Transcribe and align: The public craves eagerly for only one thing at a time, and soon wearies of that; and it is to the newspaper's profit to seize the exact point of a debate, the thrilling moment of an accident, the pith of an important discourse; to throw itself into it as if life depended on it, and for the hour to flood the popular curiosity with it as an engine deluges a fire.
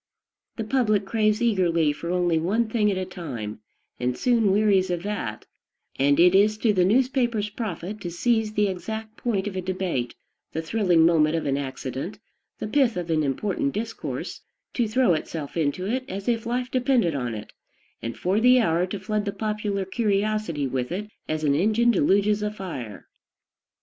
The 0.55 0.63
public 0.63 1.05
craves 1.05 1.43
eagerly 1.43 1.93
for 1.93 2.09
only 2.09 2.39
one 2.39 2.67
thing 2.67 2.89
at 2.89 2.97
a 2.97 3.05
time, 3.05 3.59
and 3.99 4.17
soon 4.17 4.51
wearies 4.51 4.89
of 4.89 5.03
that; 5.03 5.45
and 5.99 6.19
it 6.19 6.33
is 6.33 6.57
to 6.57 6.73
the 6.73 6.83
newspaper's 6.83 7.51
profit 7.51 8.01
to 8.01 8.09
seize 8.09 8.53
the 8.53 8.67
exact 8.67 9.15
point 9.15 9.45
of 9.45 9.55
a 9.55 9.61
debate, 9.61 10.15
the 10.53 10.61
thrilling 10.63 11.05
moment 11.05 11.35
of 11.35 11.45
an 11.45 11.55
accident, 11.55 12.17
the 12.57 12.65
pith 12.67 12.97
of 12.97 13.11
an 13.11 13.21
important 13.21 13.73
discourse; 13.75 14.41
to 14.73 14.87
throw 14.87 15.13
itself 15.13 15.55
into 15.55 15.85
it 15.85 16.03
as 16.09 16.27
if 16.27 16.47
life 16.47 16.71
depended 16.71 17.13
on 17.13 17.35
it, 17.35 17.53
and 18.01 18.17
for 18.17 18.39
the 18.39 18.59
hour 18.59 18.87
to 18.87 18.99
flood 18.99 19.25
the 19.25 19.31
popular 19.31 19.85
curiosity 19.85 20.65
with 20.65 20.91
it 20.91 21.11
as 21.29 21.43
an 21.43 21.53
engine 21.53 21.91
deluges 21.91 22.41
a 22.41 22.49
fire. 22.49 23.07